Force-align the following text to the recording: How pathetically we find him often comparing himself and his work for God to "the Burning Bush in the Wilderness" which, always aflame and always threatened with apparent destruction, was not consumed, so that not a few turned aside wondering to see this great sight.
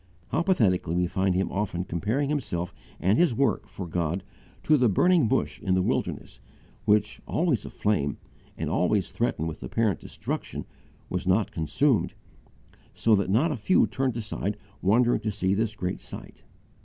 How 0.29 0.41
pathetically 0.41 0.95
we 0.95 1.05
find 1.05 1.35
him 1.35 1.51
often 1.51 1.83
comparing 1.83 2.29
himself 2.29 2.73
and 2.99 3.19
his 3.19 3.35
work 3.35 3.67
for 3.67 3.85
God 3.85 4.23
to 4.63 4.75
"the 4.75 4.89
Burning 4.89 5.27
Bush 5.27 5.61
in 5.61 5.75
the 5.75 5.83
Wilderness" 5.83 6.39
which, 6.85 7.21
always 7.27 7.65
aflame 7.65 8.17
and 8.57 8.67
always 8.67 9.11
threatened 9.11 9.47
with 9.47 9.61
apparent 9.61 9.99
destruction, 9.99 10.65
was 11.07 11.27
not 11.27 11.51
consumed, 11.51 12.15
so 12.95 13.13
that 13.13 13.29
not 13.29 13.51
a 13.51 13.55
few 13.55 13.85
turned 13.85 14.17
aside 14.17 14.57
wondering 14.81 15.19
to 15.19 15.29
see 15.29 15.53
this 15.53 15.75
great 15.75 15.99
sight. 16.01 16.45